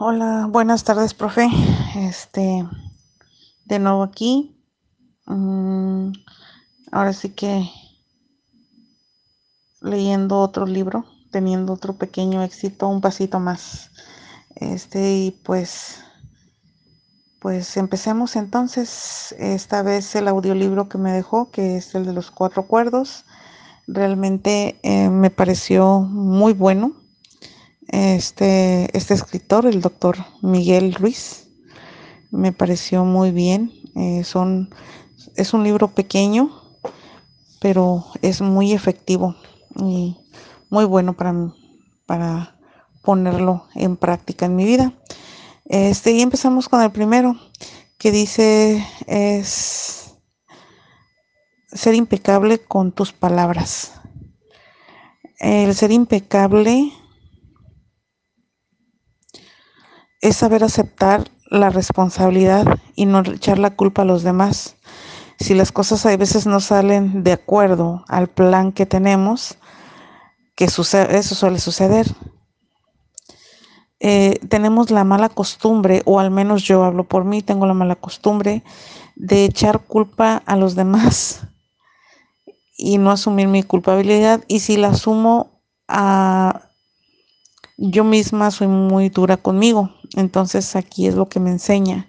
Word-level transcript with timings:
Hola, 0.00 0.46
buenas 0.48 0.84
tardes, 0.84 1.12
profe. 1.12 1.48
Este, 1.96 2.64
de 3.64 3.78
nuevo 3.80 4.04
aquí. 4.04 4.56
Mm, 5.26 6.12
ahora 6.92 7.12
sí 7.12 7.30
que 7.30 7.68
leyendo 9.80 10.38
otro 10.38 10.66
libro, 10.66 11.04
teniendo 11.32 11.72
otro 11.72 11.94
pequeño 11.94 12.44
éxito, 12.44 12.86
un 12.86 13.00
pasito 13.00 13.40
más. 13.40 13.90
Este, 14.54 15.16
y 15.16 15.30
pues, 15.32 16.04
pues 17.40 17.76
empecemos 17.76 18.36
entonces. 18.36 19.34
Esta 19.36 19.82
vez 19.82 20.14
el 20.14 20.28
audiolibro 20.28 20.88
que 20.88 20.98
me 20.98 21.10
dejó, 21.10 21.50
que 21.50 21.76
es 21.76 21.96
el 21.96 22.06
de 22.06 22.12
los 22.12 22.30
cuatro 22.30 22.68
cuerdos, 22.68 23.24
realmente 23.88 24.78
eh, 24.84 25.08
me 25.10 25.30
pareció 25.30 26.02
muy 26.02 26.52
bueno 26.52 26.92
este, 27.88 28.96
este 28.96 29.14
escritor, 29.14 29.66
el 29.66 29.80
doctor 29.80 30.16
Miguel 30.42 30.94
Ruiz. 30.94 31.48
Me 32.30 32.52
pareció 32.52 33.04
muy 33.04 33.30
bien. 33.30 33.72
Eh, 33.96 34.22
son, 34.24 34.70
es 35.36 35.54
un 35.54 35.64
libro 35.64 35.88
pequeño, 35.88 36.50
pero 37.60 38.04
es 38.22 38.40
muy 38.40 38.72
efectivo 38.72 39.34
y 39.76 40.16
muy 40.70 40.84
bueno 40.84 41.14
para, 41.14 41.34
para 42.06 42.56
ponerlo 43.02 43.66
en 43.74 43.96
práctica 43.96 44.46
en 44.46 44.56
mi 44.56 44.64
vida. 44.64 44.92
Este, 45.64 46.12
y 46.12 46.20
empezamos 46.20 46.68
con 46.68 46.82
el 46.82 46.90
primero, 46.90 47.36
que 47.98 48.12
dice 48.12 48.86
es 49.06 50.14
ser 51.72 51.94
impecable 51.94 52.58
con 52.58 52.92
tus 52.92 53.12
palabras. 53.12 53.92
El 55.38 55.74
ser 55.74 55.92
impecable 55.92 56.92
es 60.20 60.36
saber 60.36 60.64
aceptar 60.64 61.30
la 61.50 61.70
responsabilidad 61.70 62.66
y 62.94 63.06
no 63.06 63.20
echar 63.20 63.58
la 63.58 63.74
culpa 63.74 64.02
a 64.02 64.04
los 64.04 64.22
demás. 64.22 64.76
Si 65.38 65.54
las 65.54 65.72
cosas 65.72 66.04
a 66.04 66.16
veces 66.16 66.46
no 66.46 66.60
salen 66.60 67.22
de 67.22 67.32
acuerdo 67.32 68.04
al 68.08 68.28
plan 68.28 68.72
que 68.72 68.86
tenemos, 68.86 69.56
que 70.56 70.68
sucede, 70.68 71.16
eso 71.16 71.34
suele 71.34 71.60
suceder. 71.60 72.06
Eh, 74.00 74.40
tenemos 74.48 74.90
la 74.90 75.04
mala 75.04 75.28
costumbre, 75.28 76.02
o 76.04 76.20
al 76.20 76.30
menos 76.30 76.62
yo 76.62 76.84
hablo 76.84 77.04
por 77.04 77.24
mí, 77.24 77.42
tengo 77.42 77.66
la 77.66 77.74
mala 77.74 77.96
costumbre 77.96 78.64
de 79.16 79.44
echar 79.44 79.80
culpa 79.80 80.42
a 80.46 80.56
los 80.56 80.74
demás 80.74 81.42
y 82.76 82.98
no 82.98 83.10
asumir 83.10 83.48
mi 83.48 83.62
culpabilidad. 83.62 84.44
Y 84.48 84.60
si 84.60 84.76
la 84.76 84.88
asumo 84.88 85.62
a 85.88 86.67
yo 87.78 88.02
misma 88.04 88.50
soy 88.50 88.66
muy 88.66 89.08
dura 89.08 89.36
conmigo. 89.36 89.90
Entonces 90.16 90.76
aquí 90.76 91.06
es 91.06 91.14
lo 91.14 91.28
que 91.28 91.40
me 91.40 91.50
enseña. 91.50 92.08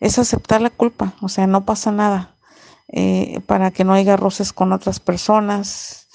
Es 0.00 0.18
aceptar 0.18 0.60
la 0.60 0.70
culpa. 0.70 1.14
O 1.22 1.28
sea, 1.28 1.46
no 1.46 1.64
pasa 1.64 1.92
nada. 1.92 2.36
Eh, 2.88 3.40
para 3.46 3.70
que 3.70 3.84
no 3.84 3.94
haya 3.94 4.16
roces 4.16 4.52
con 4.52 4.72
otras 4.72 5.00
personas. 5.00 6.08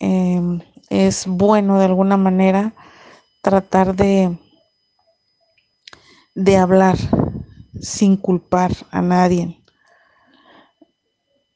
Em, 0.00 0.60
es 0.88 1.26
bueno 1.26 1.78
de 1.78 1.84
alguna 1.84 2.16
manera 2.16 2.74
tratar 3.42 3.94
de, 3.94 4.38
de 6.34 6.56
hablar 6.56 6.96
sin 7.80 8.16
culpar 8.16 8.72
a 8.90 9.02
nadie. 9.02 9.63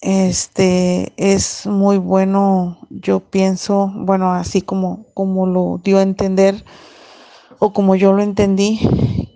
Este 0.01 1.13
es 1.17 1.67
muy 1.67 1.99
bueno, 1.99 2.79
yo 2.89 3.19
pienso, 3.19 3.91
bueno, 3.93 4.33
así 4.33 4.63
como, 4.63 5.07
como 5.13 5.47
lo 5.47 5.81
dio 5.83 5.99
a 5.99 6.03
entender 6.03 6.65
o 7.59 7.73
como 7.73 7.97
yo 7.97 8.13
lo 8.13 8.23
entendí, 8.23 8.79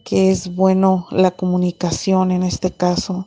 que 0.04 0.30
es 0.30 0.54
bueno 0.54 1.08
la 1.10 1.32
comunicación 1.32 2.30
en 2.30 2.44
este 2.44 2.70
caso, 2.70 3.26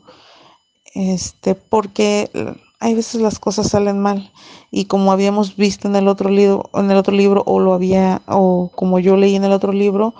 este, 0.93 1.55
porque 1.55 2.31
hay 2.79 2.93
veces 2.93 3.19
las 3.19 3.37
cosas 3.37 3.67
salen 3.67 3.99
mal 3.99 4.31
y 4.71 4.85
como 4.85 5.11
habíamos 5.11 5.57
visto 5.57 5.89
en 5.89 5.97
el 5.97 6.07
otro 6.07 6.29
libro, 6.29 6.69
en 6.73 6.89
el 6.89 6.95
otro 6.95 7.13
libro 7.13 7.43
o 7.45 7.59
lo 7.59 7.73
había 7.73 8.21
o 8.27 8.71
como 8.73 8.99
yo 8.99 9.17
leí 9.17 9.35
en 9.35 9.43
el 9.43 9.51
otro 9.51 9.73
libro, 9.73 10.15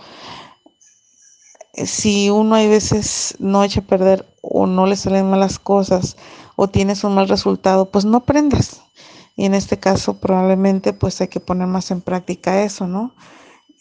si 1.75 2.30
uno 2.30 2.56
hay 2.56 2.68
veces 2.68 3.36
no 3.40 3.64
echa 3.64 3.80
a 3.80 3.84
perder 3.84 4.25
o 4.42 4.66
no 4.66 4.86
le 4.86 4.98
salen 4.98 5.30
malas 5.30 5.59
cosas 5.59 6.18
o 6.56 6.70
tienes 6.70 7.04
un 7.04 7.16
mal 7.16 7.28
resultado, 7.28 7.92
pues 7.92 8.06
no 8.06 8.18
aprendes. 8.18 8.82
Y 9.36 9.46
en 9.46 9.54
este 9.54 9.78
caso 9.80 10.20
probablemente 10.20 10.94
pues 10.94 11.20
hay 11.22 11.28
que 11.28 11.40
poner 11.40 11.68
más 11.68 11.92
en 11.92 12.02
práctica 12.02 12.64
eso, 12.64 12.88
¿no? 12.88 13.14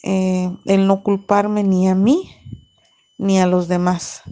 Eh, 0.02 0.50
el 0.66 0.86
no 0.86 1.02
culparme 1.02 1.62
ni 1.62 1.88
a 1.88 1.94
mí 1.94 2.30
ni 3.18 3.40
a 3.40 3.46
los 3.46 3.68
demás. 3.68 4.22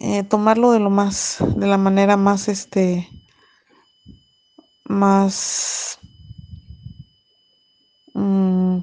Eh, 0.00 0.22
tomarlo 0.22 0.70
de 0.70 0.78
lo 0.78 0.90
más, 0.90 1.38
de 1.56 1.66
la 1.66 1.76
manera 1.76 2.16
más, 2.16 2.48
este, 2.48 3.08
más, 4.84 5.98
um, 8.14 8.82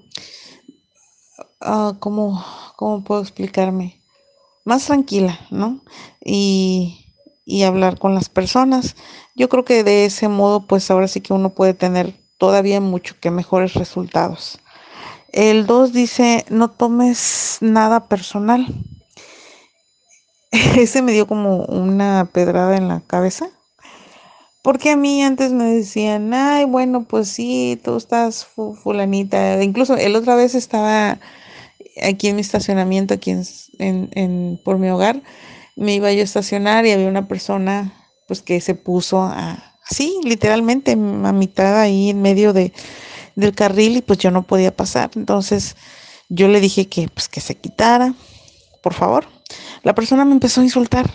¿cómo, 2.00 2.44
¿cómo 2.76 3.04
puedo 3.04 3.22
explicarme? 3.22 4.02
Más 4.66 4.88
tranquila, 4.88 5.40
¿no? 5.52 5.82
Y 6.24 7.05
y 7.46 7.64
hablar 7.64 8.00
con 8.00 8.16
las 8.16 8.30
personas. 8.30 8.96
Yo 9.36 9.48
creo 9.50 9.64
que 9.64 9.84
de 9.84 10.06
ese 10.06 10.28
modo, 10.28 10.66
pues 10.66 10.90
ahora 10.92 11.08
sí 11.08 11.22
que 11.22 11.34
uno 11.34 11.52
puede 11.52 11.74
tener 11.74 12.14
todavía 12.38 12.82
mucho 12.82 13.16
que 13.20 13.32
mejores 13.32 13.76
resultados. 13.76 14.60
El 15.32 15.66
2 15.66 15.94
dice, 15.94 16.46
no 16.50 16.72
tomes 16.72 17.58
nada 17.62 18.08
personal. 18.08 18.68
Ese 20.52 21.02
me 21.02 21.12
dio 21.12 21.28
como 21.28 21.66
una 21.66 22.30
pedrada 22.32 22.78
en 22.78 22.88
la 22.88 23.02
cabeza. 23.02 23.50
Porque 24.62 24.90
a 24.90 24.96
mí 24.96 25.22
antes 25.22 25.52
me 25.52 25.66
decían, 25.66 26.34
ay, 26.34 26.66
bueno, 26.66 27.04
pues 27.04 27.28
sí, 27.28 27.80
tú 27.84 27.98
estás 27.98 28.46
fulanita. 28.46 29.62
Incluso 29.62 29.96
el 29.96 30.16
otra 30.16 30.36
vez 30.36 30.56
estaba 30.56 31.20
aquí 32.02 32.30
en 32.30 32.36
mi 32.36 32.42
estacionamiento, 32.42 33.14
aquí 33.14 33.32
en, 33.32 33.44
en, 33.80 34.60
por 34.64 34.80
mi 34.80 34.90
hogar, 34.90 35.22
me 35.76 35.96
iba 35.96 36.12
yo 36.12 36.22
a 36.22 36.24
estacionar 36.24 36.86
y 36.86 36.92
había 36.92 37.08
una 37.08 37.28
persona 37.28 37.94
pues 38.28 38.42
que 38.42 38.60
se 38.62 38.76
puso 38.76 39.22
a, 39.22 39.76
así, 39.90 40.18
literalmente 40.24 40.94
a 40.94 40.96
mitad 40.96 41.80
ahí 41.80 42.10
en 42.10 42.22
medio 42.22 42.54
de, 42.54 42.74
del 43.36 43.54
carril 43.54 43.98
y 43.98 44.02
pues 44.02 44.20
yo 44.20 44.32
no 44.32 44.44
podía 44.44 44.76
pasar. 44.76 45.12
Entonces 45.16 45.76
yo 46.30 46.48
le 46.48 46.60
dije 46.60 46.88
que 46.88 47.08
pues 47.08 47.30
que 47.30 47.42
se 47.42 47.56
quitara, 47.56 48.14
por 48.82 48.94
favor. 48.94 49.28
La 49.84 49.94
persona 49.94 50.26
me 50.26 50.34
empezó 50.34 50.62
a 50.62 50.64
insultar 50.64 51.10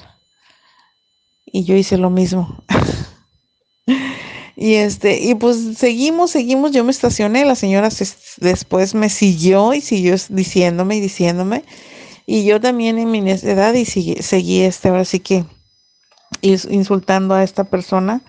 y 1.47 1.65
yo 1.65 1.75
hice 1.75 1.97
lo 1.98 2.10
mismo. 2.10 2.62
y 4.56 4.75
este, 4.75 5.21
y 5.21 5.34
pues 5.34 5.78
seguimos, 5.78 6.31
seguimos, 6.31 6.71
yo 6.71 6.84
me 6.84 6.92
estacioné, 6.92 7.44
la 7.44 7.56
señora 7.56 7.88
después 8.38 8.94
me 8.94 9.09
siguió 9.09 9.75
y 9.75 9.81
siguió 9.81 10.15
diciéndome 10.28 10.97
y 10.97 11.00
diciéndome. 11.00 11.65
Y 12.26 12.44
yo 12.44 12.60
también 12.60 12.98
en 12.98 13.10
mi 13.10 13.20
necedad 13.20 13.75
y 13.75 13.84
seguí, 13.84 14.62
este, 14.62 14.88
ahora 14.88 15.04
sí 15.04 15.20
que 15.20 15.44
insultando 16.42 17.34
a 17.34 17.42
esta 17.42 17.64
persona. 17.64 18.22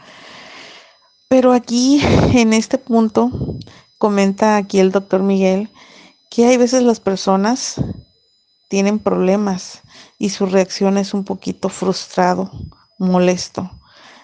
Pero 1.28 1.54
aquí, 1.54 2.02
en 2.34 2.54
este 2.54 2.78
punto, 2.78 3.32
comenta 3.98 4.58
aquí 4.58 4.80
el 4.80 4.92
doctor 4.92 5.22
Miguel 5.22 5.70
que 6.32 6.46
hay 6.46 6.56
veces 6.56 6.82
las 6.82 7.02
personas 7.02 7.76
tienen 8.70 9.00
problemas 9.00 9.82
y 10.18 10.30
su 10.30 10.46
reacción 10.46 10.98
es 10.98 11.14
un 11.14 11.26
poquito 11.26 11.68
frustrado, 11.68 12.50
molesto. 12.98 13.70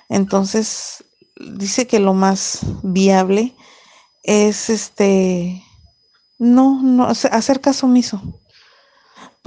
Entonces, 0.07 1.03
dice 1.35 1.85
que 1.85 2.00
lo 2.00 2.13
más 2.13 2.61
viable 2.81 3.53
es 4.23 4.69
este, 4.69 5.61
no, 6.39 6.81
no, 6.81 7.07
hacer 7.07 7.59
caso 7.59 7.88
omiso 7.88 8.22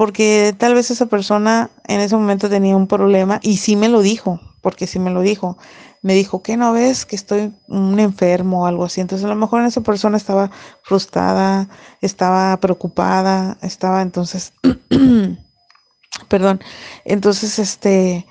porque 0.01 0.55
tal 0.57 0.73
vez 0.73 0.91
esa 0.91 1.05
persona 1.05 1.69
en 1.87 2.01
ese 2.01 2.17
momento 2.17 2.49
tenía 2.49 2.75
un 2.75 2.87
problema 2.87 3.39
y 3.43 3.59
sí 3.59 3.77
me 3.77 3.91
lo 3.91 4.01
dijo, 4.01 4.41
porque 4.63 4.87
sí 4.87 4.99
me 4.99 5.11
lo 5.11 5.21
dijo. 5.21 5.59
Me 6.01 6.15
dijo, 6.15 6.43
que 6.43 6.57
no 6.57 6.73
ves 6.73 7.05
que 7.05 7.17
estoy 7.17 7.53
un 7.69 8.01
enfermo 8.01 8.63
o 8.63 8.67
algo 8.67 8.87
así? 8.87 9.03
Entonces 9.03 9.27
a 9.27 9.29
lo 9.29 9.35
mejor 9.35 9.63
esa 9.63 9.83
persona 9.83 10.17
estaba 10.17 10.51
frustrada, 10.85 11.69
estaba 12.01 12.57
preocupada, 12.61 13.59
estaba 13.61 14.01
entonces, 14.01 14.55
perdón, 16.29 16.63
entonces 17.05 17.59
este, 17.59 18.27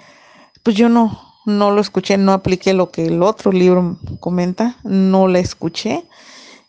pues 0.64 0.76
yo 0.76 0.90
no, 0.90 1.22
no 1.46 1.70
lo 1.70 1.82
escuché, 1.82 2.18
no 2.18 2.34
apliqué 2.34 2.74
lo 2.74 2.90
que 2.90 3.06
el 3.06 3.22
otro 3.22 3.52
libro 3.52 4.00
comenta, 4.20 4.78
no 4.84 5.28
la 5.28 5.38
escuché, 5.38 6.04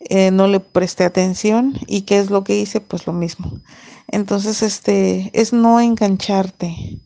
eh, 0.00 0.30
no 0.30 0.46
le 0.46 0.60
presté 0.60 1.04
atención 1.04 1.74
y 1.86 2.02
qué 2.02 2.18
es 2.18 2.30
lo 2.30 2.44
que 2.44 2.58
hice, 2.58 2.80
pues 2.80 3.06
lo 3.06 3.12
mismo. 3.12 3.60
Entonces, 4.08 4.62
este, 4.62 5.30
es 5.32 5.52
no 5.52 5.80
engancharte, 5.80 7.00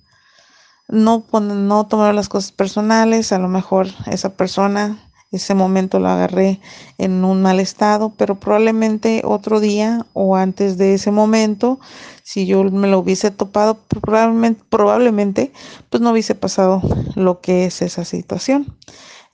no, 0.89 1.25
no 1.33 1.87
tomar 1.87 2.15
las 2.15 2.29
cosas 2.29 2.53
personales, 2.53 3.33
a 3.33 3.39
lo 3.39 3.49
mejor 3.49 3.89
esa 4.07 4.35
persona 4.37 5.05
ese 5.35 5.55
momento 5.55 5.99
lo 5.99 6.09
agarré 6.09 6.61
en 6.99 7.25
un 7.25 7.43
mal 7.43 7.61
estado, 7.61 8.13
pero 8.17 8.39
probablemente 8.39 9.23
otro 9.25 9.61
día 9.61 10.07
o 10.13 10.37
antes 10.37 10.79
de 10.79 10.95
ese 10.95 11.11
momento, 11.11 11.81
si 12.23 12.47
yo 12.47 12.63
me 12.65 12.89
lo 12.89 13.01
hubiese 13.01 13.31
topado, 13.31 13.79
probablemente, 13.89 14.63
probablemente 14.69 15.53
pues 15.91 16.01
no 16.01 16.13
hubiese 16.13 16.35
pasado 16.35 16.83
lo 17.17 17.41
que 17.41 17.67
es 17.67 17.83
esa 17.83 18.05
situación. 18.05 18.77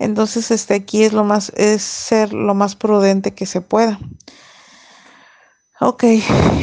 Entonces, 0.01 0.51
este 0.51 0.75
aquí 0.75 1.05
es 1.05 1.13
lo 1.13 1.25
más, 1.25 1.53
es 1.57 1.83
ser 1.83 2.33
lo 2.33 2.55
más 2.55 2.75
prudente 2.75 3.35
que 3.35 3.45
se 3.45 3.61
pueda. 3.61 4.01
Ok, 5.79 6.05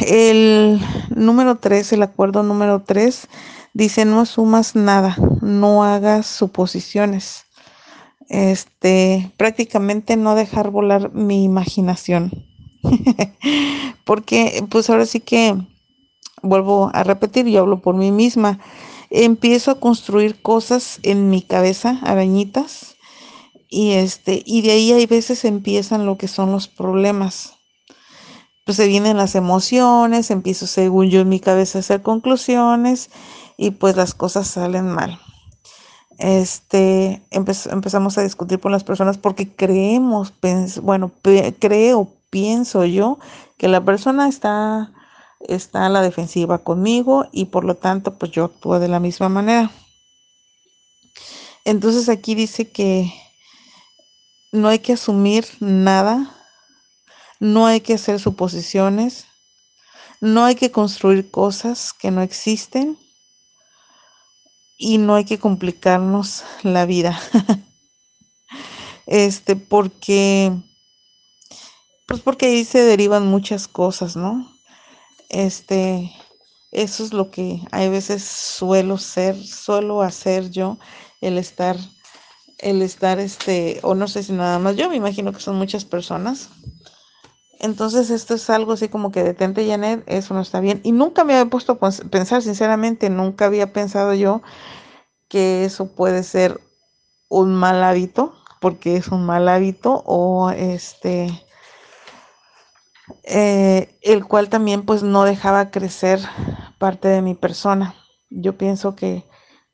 el 0.06 0.80
número 1.14 1.56
3, 1.56 1.92
el 1.92 2.02
acuerdo 2.02 2.42
número 2.42 2.82
3 2.82 3.28
dice 3.74 4.04
no 4.04 4.20
asumas 4.20 4.74
nada, 4.74 5.16
no 5.40 5.84
hagas 5.84 6.26
suposiciones. 6.26 7.46
Este, 8.28 9.32
prácticamente 9.36 10.16
no 10.16 10.34
dejar 10.34 10.70
volar 10.70 11.12
mi 11.14 11.44
imaginación. 11.44 12.44
Porque 14.04 14.64
pues 14.68 14.90
ahora 14.90 15.06
sí 15.06 15.20
que 15.20 15.56
vuelvo 16.42 16.90
a 16.92 17.04
repetir, 17.04 17.46
yo 17.46 17.60
hablo 17.60 17.80
por 17.82 17.94
mí 17.94 18.10
misma. 18.10 18.58
Empiezo 19.10 19.70
a 19.70 19.80
construir 19.80 20.42
cosas 20.42 20.98
en 21.04 21.30
mi 21.30 21.40
cabeza, 21.40 22.00
arañitas, 22.02 22.97
y 23.68 23.92
este, 23.92 24.42
y 24.44 24.62
de 24.62 24.72
ahí 24.72 24.92
hay 24.92 25.06
veces 25.06 25.44
empiezan 25.44 26.06
lo 26.06 26.18
que 26.18 26.28
son 26.28 26.52
los 26.52 26.68
problemas 26.68 27.58
pues 28.68 28.76
se 28.76 28.86
vienen 28.86 29.16
las 29.16 29.34
emociones, 29.34 30.30
empiezo 30.30 30.66
según 30.66 31.08
yo 31.08 31.20
en 31.20 31.30
mi 31.30 31.40
cabeza 31.40 31.78
a 31.78 31.80
hacer 31.80 32.02
conclusiones 32.02 33.08
y 33.56 33.70
pues 33.70 33.96
las 33.96 34.12
cosas 34.12 34.46
salen 34.46 34.90
mal. 34.90 35.18
Este, 36.18 37.22
empezamos 37.30 38.18
a 38.18 38.22
discutir 38.22 38.60
con 38.60 38.70
las 38.70 38.84
personas 38.84 39.16
porque 39.16 39.50
creemos, 39.50 40.34
bueno, 40.82 41.10
creo, 41.58 42.12
pienso 42.28 42.84
yo 42.84 43.18
que 43.56 43.68
la 43.68 43.82
persona 43.82 44.28
está, 44.28 44.92
está 45.48 45.86
a 45.86 45.88
la 45.88 46.02
defensiva 46.02 46.58
conmigo 46.58 47.24
y 47.32 47.46
por 47.46 47.64
lo 47.64 47.74
tanto 47.74 48.18
pues 48.18 48.32
yo 48.32 48.44
actúo 48.44 48.78
de 48.78 48.88
la 48.88 49.00
misma 49.00 49.30
manera. 49.30 49.70
Entonces 51.64 52.10
aquí 52.10 52.34
dice 52.34 52.70
que 52.70 53.10
no 54.52 54.68
hay 54.68 54.78
que 54.78 54.94
asumir 54.94 55.46
nada 55.60 56.34
no 57.40 57.66
hay 57.66 57.80
que 57.80 57.94
hacer 57.94 58.18
suposiciones, 58.18 59.26
no 60.20 60.44
hay 60.44 60.54
que 60.54 60.70
construir 60.70 61.30
cosas 61.30 61.92
que 61.92 62.10
no 62.10 62.22
existen 62.22 62.98
y 64.76 64.98
no 64.98 65.14
hay 65.14 65.24
que 65.24 65.38
complicarnos 65.38 66.44
la 66.62 66.86
vida. 66.86 67.20
este, 69.06 69.56
porque, 69.56 70.52
pues 72.06 72.20
porque 72.20 72.46
ahí 72.46 72.64
se 72.64 72.82
derivan 72.82 73.26
muchas 73.26 73.68
cosas, 73.68 74.16
¿no? 74.16 74.58
Este, 75.28 76.10
eso 76.72 77.04
es 77.04 77.12
lo 77.12 77.30
que 77.30 77.60
hay 77.70 77.88
veces 77.88 78.24
suelo 78.24 78.98
ser, 78.98 79.36
suelo 79.46 80.02
hacer 80.02 80.50
yo, 80.50 80.78
el 81.20 81.38
estar, 81.38 81.76
el 82.58 82.82
estar, 82.82 83.18
este, 83.18 83.80
o 83.82 83.94
no 83.94 84.08
sé 84.08 84.22
si 84.22 84.32
nada 84.32 84.58
más, 84.58 84.76
yo 84.76 84.88
me 84.88 84.96
imagino 84.96 85.32
que 85.32 85.40
son 85.40 85.56
muchas 85.56 85.84
personas 85.84 86.50
entonces 87.60 88.10
esto 88.10 88.34
es 88.34 88.48
algo 88.50 88.72
así 88.72 88.88
como 88.88 89.10
que 89.10 89.24
detente 89.24 89.66
Janet, 89.66 90.04
eso 90.06 90.34
no 90.34 90.40
está 90.40 90.60
bien. 90.60 90.80
Y 90.84 90.92
nunca 90.92 91.24
me 91.24 91.34
había 91.34 91.50
puesto 91.50 91.78
a 91.80 91.90
pensar, 92.10 92.42
sinceramente, 92.42 93.10
nunca 93.10 93.46
había 93.46 93.72
pensado 93.72 94.14
yo 94.14 94.42
que 95.28 95.64
eso 95.64 95.94
puede 95.94 96.22
ser 96.22 96.60
un 97.28 97.54
mal 97.54 97.82
hábito, 97.82 98.34
porque 98.60 98.96
es 98.96 99.08
un 99.08 99.26
mal 99.26 99.48
hábito, 99.48 100.02
o 100.06 100.50
este, 100.50 101.44
eh, 103.24 103.98
el 104.02 104.24
cual 104.26 104.48
también 104.48 104.84
pues 104.84 105.02
no 105.02 105.24
dejaba 105.24 105.70
crecer 105.70 106.20
parte 106.78 107.08
de 107.08 107.22
mi 107.22 107.34
persona. 107.34 107.94
Yo 108.30 108.56
pienso 108.56 108.94
que 108.94 109.24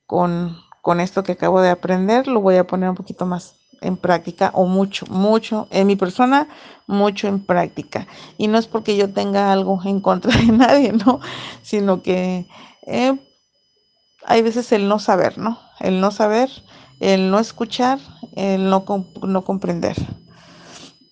con, 0.07 0.57
con 0.85 1.01
esto 1.01 1.23
que 1.23 1.33
acabo 1.33 1.63
de 1.63 1.71
aprender 1.71 2.29
lo 2.29 2.43
voy 2.43 2.57
a 2.57 2.67
poner 2.67 2.91
un 2.91 2.95
poquito 2.95 3.25
más 3.25 3.55
en 3.81 3.97
práctica 3.97 4.51
o 4.53 4.67
mucho, 4.67 5.07
mucho 5.07 5.67
en 5.71 5.87
mi 5.87 5.97
persona, 5.97 6.47
mucho 6.87 7.27
en 7.27 7.43
práctica. 7.43 8.07
Y 8.37 8.49
no 8.49 8.59
es 8.59 8.67
porque 8.67 8.95
yo 8.95 9.11
tenga 9.11 9.51
algo 9.51 9.81
en 9.83 10.03
contra 10.03 10.37
de 10.37 10.45
nadie, 10.53 10.93
¿no? 10.93 11.21
Sino 11.63 12.03
que 12.03 12.47
eh, 12.87 13.19
hay 14.27 14.43
veces 14.43 14.73
el 14.73 14.87
no 14.87 14.99
saber, 14.99 15.39
¿no? 15.39 15.59
El 15.81 16.03
no 16.03 16.11
saber, 16.11 16.51
el 17.01 17.31
no 17.31 17.39
escuchar, 17.39 17.99
el 18.37 18.69
no, 18.69 18.85
no 19.23 19.43
comprender. 19.43 19.97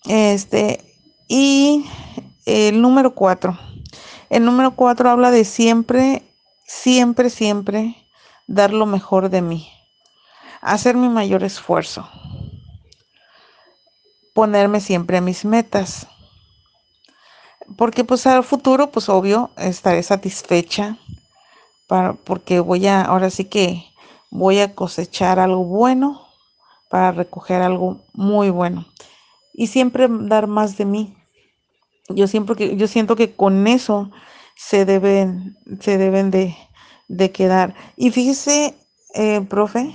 Este, 0.05 0.85
y 1.29 1.87
el 2.45 2.83
número 2.83 3.15
cuatro. 3.15 3.59
El 4.29 4.45
número 4.45 4.73
cuatro 4.73 5.09
habla 5.09 5.31
de 5.31 5.47
siempre, 5.47 6.25
siempre, 6.67 7.31
siempre 7.31 8.02
dar 8.53 8.73
lo 8.73 8.87
mejor 8.87 9.31
de 9.31 9.43
mí. 9.43 9.69
Hacer 10.61 10.97
mi 10.97 11.09
mayor 11.09 11.43
esfuerzo 11.43 12.09
ponerme 14.33 14.81
siempre 14.81 15.19
a 15.19 15.21
mis 15.21 15.45
metas. 15.45 16.07
Porque 17.77 18.05
pues 18.05 18.27
al 18.27 18.45
futuro, 18.45 18.91
pues 18.91 19.09
obvio, 19.09 19.51
estaré 19.57 20.03
satisfecha 20.03 20.99
para, 21.87 22.15
porque 22.15 22.61
voy 22.61 22.87
a, 22.87 23.03
ahora 23.03 23.31
sí 23.31 23.45
que 23.45 23.85
voy 24.31 24.61
a 24.61 24.75
cosechar 24.75 25.39
algo 25.39 25.65
bueno 25.65 26.27
para 26.89 27.13
recoger 27.13 27.63
algo 27.63 28.01
muy 28.13 28.51
bueno. 28.51 28.87
Y 29.55 29.69
siempre 29.69 30.07
dar 30.09 30.47
más 30.47 30.77
de 30.77 30.85
mí. 30.85 31.17
Yo 32.09 32.27
siempre 32.27 32.57
que, 32.57 32.77
yo 32.77 32.89
siento 32.89 33.17
que 33.17 33.35
con 33.35 33.67
eso 33.67 34.11
se 34.57 34.85
deben, 34.85 35.57
se 35.81 35.99
deben 35.99 36.31
de, 36.31 36.57
quedar. 37.33 37.75
Y 37.97 38.11
fíjese, 38.11 38.75
eh, 39.15 39.41
profe, 39.43 39.95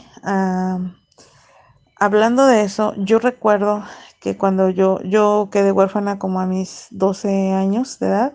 hablando 2.00 2.46
de 2.46 2.62
eso, 2.62 2.94
yo 2.98 3.20
recuerdo 3.20 3.84
que 4.22 4.38
cuando 4.38 4.70
yo, 4.70 5.02
yo 5.04 5.50
quedé 5.52 5.72
huérfana 5.72 6.20
como 6.20 6.40
a 6.40 6.46
mis 6.46 6.88
12 6.92 7.52
años 7.54 8.00
de 8.00 8.08
edad 8.08 8.34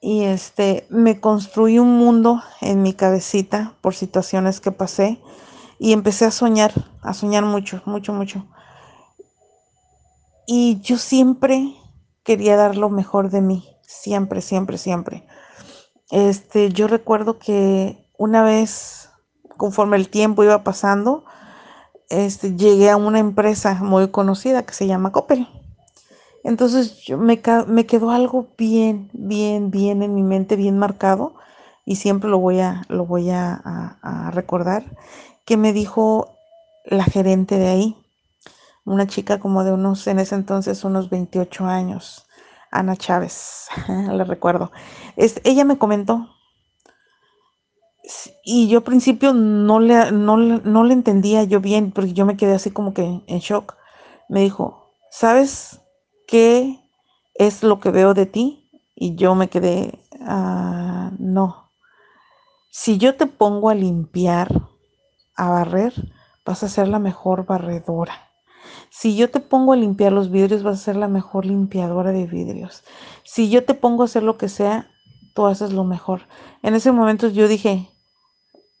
y 0.00 0.24
este, 0.24 0.86
me 0.90 1.20
construí 1.20 1.78
un 1.78 1.98
mundo 1.98 2.42
en 2.60 2.82
mi 2.82 2.92
cabecita 2.92 3.74
por 3.80 3.94
situaciones 3.94 4.60
que 4.60 4.72
pasé 4.72 5.20
y 5.78 5.92
empecé 5.92 6.24
a 6.24 6.30
soñar, 6.30 6.72
a 7.02 7.14
soñar 7.14 7.44
mucho, 7.44 7.82
mucho, 7.84 8.12
mucho. 8.12 8.46
Y 10.46 10.80
yo 10.80 10.96
siempre 10.96 11.74
quería 12.22 12.56
dar 12.56 12.76
lo 12.76 12.88
mejor 12.88 13.30
de 13.30 13.42
mí, 13.42 13.68
siempre, 13.82 14.40
siempre, 14.40 14.78
siempre. 14.78 15.26
Este, 16.10 16.70
yo 16.70 16.88
recuerdo 16.88 17.38
que 17.38 18.06
una 18.16 18.42
vez, 18.42 19.10
conforme 19.56 19.96
el 19.96 20.08
tiempo 20.08 20.44
iba 20.44 20.64
pasando, 20.64 21.24
este, 22.08 22.56
llegué 22.56 22.90
a 22.90 22.96
una 22.96 23.18
empresa 23.18 23.74
muy 23.82 24.08
conocida 24.08 24.64
que 24.64 24.74
se 24.74 24.86
llama 24.86 25.12
Coppel. 25.12 25.46
Entonces 26.44 27.02
yo, 27.04 27.18
me, 27.18 27.40
me, 27.66 27.86
quedó 27.86 28.10
algo 28.10 28.48
bien, 28.56 29.10
bien, 29.12 29.70
bien 29.70 30.02
en 30.02 30.14
mi 30.14 30.22
mente, 30.22 30.56
bien 30.56 30.78
marcado, 30.78 31.34
y 31.84 31.96
siempre 31.96 32.30
lo 32.30 32.38
voy, 32.38 32.60
a, 32.60 32.82
lo 32.88 33.06
voy 33.06 33.30
a, 33.30 34.30
recordar, 34.32 34.84
que 35.44 35.56
me 35.56 35.72
dijo 35.72 36.36
la 36.84 37.04
gerente 37.04 37.58
de 37.58 37.68
ahí, 37.68 37.96
una 38.84 39.06
chica 39.06 39.38
como 39.38 39.64
de 39.64 39.72
unos, 39.72 40.06
en 40.06 40.18
ese 40.18 40.34
entonces, 40.34 40.84
unos 40.84 41.10
28 41.10 41.66
años, 41.66 42.27
Ana 42.70 42.96
Chávez, 42.96 43.68
la 43.88 44.24
recuerdo. 44.24 44.70
Es, 45.16 45.40
ella 45.44 45.64
me 45.64 45.78
comentó, 45.78 46.28
y 48.44 48.68
yo 48.68 48.78
al 48.78 48.84
principio 48.84 49.32
no 49.34 49.80
le, 49.80 50.12
no, 50.12 50.36
no 50.36 50.84
le 50.84 50.94
entendía 50.94 51.44
yo 51.44 51.60
bien, 51.60 51.92
porque 51.92 52.12
yo 52.12 52.24
me 52.26 52.36
quedé 52.36 52.54
así 52.54 52.70
como 52.70 52.94
que 52.94 53.02
en 53.26 53.38
shock. 53.38 53.76
Me 54.28 54.40
dijo, 54.40 54.92
¿sabes 55.10 55.80
qué 56.26 56.78
es 57.34 57.62
lo 57.62 57.80
que 57.80 57.90
veo 57.90 58.14
de 58.14 58.26
ti? 58.26 58.70
Y 58.94 59.14
yo 59.16 59.34
me 59.34 59.48
quedé, 59.48 59.98
ah, 60.22 61.12
no. 61.18 61.70
Si 62.70 62.98
yo 62.98 63.16
te 63.16 63.26
pongo 63.26 63.70
a 63.70 63.74
limpiar, 63.74 64.48
a 65.36 65.50
barrer, 65.50 65.92
vas 66.44 66.62
a 66.62 66.68
ser 66.68 66.88
la 66.88 66.98
mejor 66.98 67.46
barredora. 67.46 68.27
Si 68.90 69.16
yo 69.16 69.30
te 69.30 69.40
pongo 69.40 69.72
a 69.72 69.76
limpiar 69.76 70.12
los 70.12 70.30
vidrios, 70.30 70.62
vas 70.62 70.80
a 70.80 70.84
ser 70.84 70.96
la 70.96 71.08
mejor 71.08 71.46
limpiadora 71.46 72.12
de 72.12 72.26
vidrios. 72.26 72.84
Si 73.24 73.50
yo 73.50 73.64
te 73.64 73.74
pongo 73.74 74.02
a 74.02 74.06
hacer 74.06 74.22
lo 74.22 74.38
que 74.38 74.48
sea, 74.48 74.90
tú 75.34 75.46
haces 75.46 75.72
lo 75.72 75.84
mejor. 75.84 76.22
En 76.62 76.74
ese 76.74 76.92
momento 76.92 77.28
yo 77.28 77.48
dije, 77.48 77.88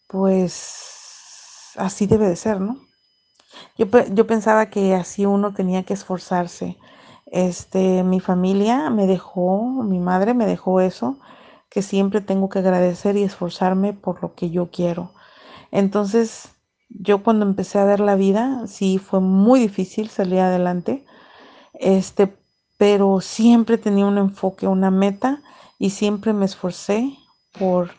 pues 0.08 1.72
así 1.76 2.06
debe 2.06 2.28
de 2.28 2.36
ser, 2.36 2.60
¿no? 2.60 2.78
Yo, 3.76 3.86
yo, 4.12 4.26
pensaba 4.26 4.66
que 4.70 4.94
así 4.94 5.24
uno 5.26 5.54
tenía 5.54 5.84
que 5.84 5.94
esforzarse. 5.94 6.76
Este, 7.26 8.02
mi 8.02 8.20
familia 8.20 8.90
me 8.90 9.06
dejó, 9.06 9.62
mi 9.84 9.98
madre 9.98 10.34
me 10.34 10.46
dejó 10.46 10.80
eso, 10.80 11.18
que 11.70 11.82
siempre 11.82 12.20
tengo 12.20 12.48
que 12.48 12.58
agradecer 12.60 13.16
y 13.16 13.22
esforzarme 13.22 13.92
por 13.92 14.22
lo 14.22 14.34
que 14.34 14.50
yo 14.50 14.70
quiero. 14.70 15.12
Entonces, 15.70 16.50
Yo 16.88 17.22
cuando 17.22 17.44
empecé 17.44 17.78
a 17.78 17.84
ver 17.84 18.00
la 18.00 18.16
vida, 18.16 18.66
sí 18.66 18.98
fue 18.98 19.20
muy 19.20 19.60
difícil 19.60 20.08
salir 20.08 20.40
adelante, 20.40 21.04
este, 21.74 22.34
pero 22.78 23.20
siempre 23.20 23.78
tenía 23.78 24.06
un 24.06 24.18
enfoque, 24.18 24.66
una 24.66 24.90
meta 24.90 25.42
y 25.78 25.90
siempre 25.90 26.32
me 26.32 26.46
esforcé 26.46 27.16
por, 27.58 27.90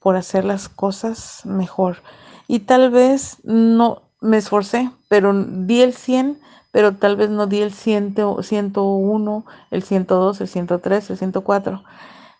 por 0.00 0.16
hacer 0.16 0.44
las 0.44 0.68
cosas 0.68 1.42
mejor. 1.44 1.98
Y 2.46 2.60
tal 2.60 2.90
vez 2.90 3.38
no 3.44 4.02
me 4.20 4.38
esforcé, 4.38 4.90
pero 5.08 5.32
di 5.34 5.82
el 5.82 5.94
100, 5.94 6.40
pero 6.72 6.96
tal 6.96 7.16
vez 7.16 7.30
no 7.30 7.46
di 7.46 7.60
el 7.60 7.72
100, 7.72 8.14
101, 8.42 9.46
el 9.70 9.82
102, 9.82 10.40
el 10.40 10.48
103, 10.48 11.10
el 11.10 11.18
104. 11.18 11.84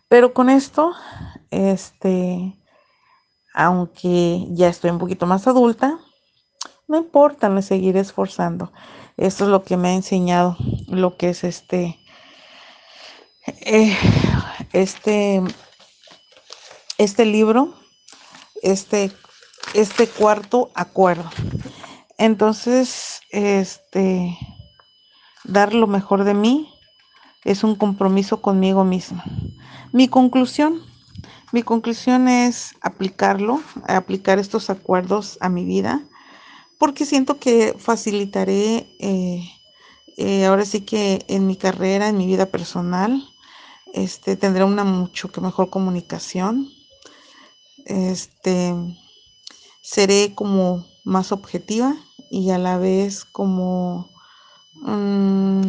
Pero 0.08 0.32
con 0.32 0.50
esto, 0.50 0.92
este, 1.50 2.57
aunque 3.54 4.46
ya 4.50 4.68
estoy 4.68 4.90
un 4.90 4.98
poquito 4.98 5.26
más 5.26 5.46
adulta, 5.46 5.98
no 6.86 6.96
importa, 6.96 7.48
me 7.48 7.62
seguiré 7.62 8.00
esforzando. 8.00 8.72
Esto 9.16 9.44
es 9.44 9.50
lo 9.50 9.62
que 9.62 9.76
me 9.76 9.88
ha 9.88 9.94
enseñado 9.94 10.56
lo 10.86 11.16
que 11.16 11.30
es 11.30 11.44
este, 11.44 11.98
eh, 13.60 13.96
este, 14.72 15.42
este 16.96 17.26
libro, 17.26 17.74
este, 18.62 19.12
este 19.74 20.06
cuarto 20.06 20.70
acuerdo. 20.74 21.30
Entonces, 22.16 23.20
este, 23.30 24.36
dar 25.44 25.74
lo 25.74 25.86
mejor 25.86 26.24
de 26.24 26.34
mí 26.34 26.72
es 27.44 27.64
un 27.64 27.76
compromiso 27.76 28.40
conmigo 28.40 28.84
misma. 28.84 29.24
Mi 29.92 30.08
conclusión, 30.08 30.82
mi 31.52 31.62
conclusión 31.62 32.28
es 32.28 32.74
aplicarlo, 32.82 33.62
aplicar 33.86 34.38
estos 34.38 34.70
acuerdos 34.70 35.38
a 35.40 35.48
mi 35.48 35.64
vida, 35.64 36.02
porque 36.78 37.06
siento 37.06 37.38
que 37.38 37.74
facilitaré 37.78 38.86
eh, 38.98 39.42
eh, 40.16 40.46
ahora 40.46 40.64
sí 40.64 40.80
que 40.80 41.24
en 41.28 41.46
mi 41.46 41.56
carrera, 41.56 42.08
en 42.08 42.18
mi 42.18 42.26
vida 42.26 42.46
personal, 42.46 43.24
este, 43.94 44.36
tendré 44.36 44.64
una 44.64 44.84
mucho 44.84 45.30
que 45.30 45.40
mejor 45.40 45.70
comunicación. 45.70 46.68
Este, 47.86 48.74
seré 49.80 50.34
como 50.34 50.86
más 51.04 51.32
objetiva 51.32 51.96
y 52.30 52.50
a 52.50 52.58
la 52.58 52.78
vez 52.78 53.24
como 53.24 54.10
mm, 54.74 55.62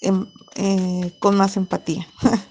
em, 0.00 0.26
eh, 0.54 1.12
con 1.18 1.36
más 1.36 1.56
empatía. 1.56 2.06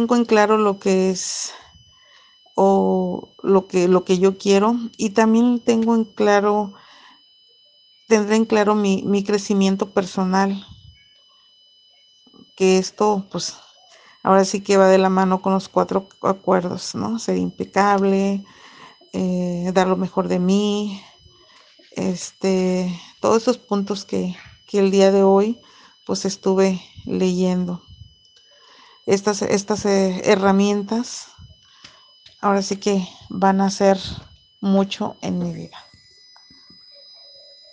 tengo 0.00 0.16
en 0.16 0.24
claro 0.24 0.56
lo 0.56 0.78
que 0.78 1.10
es 1.10 1.52
o 2.54 3.28
lo 3.42 3.66
que, 3.66 3.86
lo 3.86 4.02
que 4.02 4.18
yo 4.18 4.38
quiero 4.38 4.74
y 4.96 5.10
también 5.10 5.60
tengo 5.60 5.94
en 5.94 6.06
claro, 6.06 6.72
tendré 8.08 8.36
en 8.36 8.46
claro 8.46 8.74
mi, 8.74 9.02
mi 9.02 9.22
crecimiento 9.22 9.90
personal, 9.90 10.66
que 12.56 12.78
esto 12.78 13.26
pues 13.30 13.56
ahora 14.22 14.46
sí 14.46 14.62
que 14.62 14.78
va 14.78 14.88
de 14.88 14.96
la 14.96 15.10
mano 15.10 15.42
con 15.42 15.52
los 15.52 15.68
cuatro 15.68 16.08
acuerdos, 16.22 16.94
¿no? 16.94 17.18
Ser 17.18 17.36
impecable, 17.36 18.42
eh, 19.12 19.70
dar 19.74 19.86
lo 19.86 19.98
mejor 19.98 20.28
de 20.28 20.38
mí, 20.38 21.02
este, 21.90 22.90
todos 23.20 23.42
esos 23.42 23.58
puntos 23.58 24.06
que, 24.06 24.34
que 24.66 24.78
el 24.78 24.90
día 24.90 25.12
de 25.12 25.24
hoy 25.24 25.60
pues 26.06 26.24
estuve 26.24 26.80
leyendo 27.04 27.82
estas, 29.06 29.42
estas 29.42 29.84
eh, 29.84 30.22
herramientas 30.24 31.28
ahora 32.40 32.62
sí 32.62 32.76
que 32.76 33.06
van 33.28 33.60
a 33.60 33.66
hacer 33.66 33.98
mucho 34.60 35.16
en 35.20 35.38
mi 35.38 35.52
vida. 35.52 35.76